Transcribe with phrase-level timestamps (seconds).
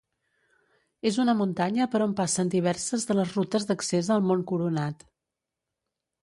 [1.09, 5.07] És una muntanya per on passen diverses de les rutes d'accés al Mont Coronat.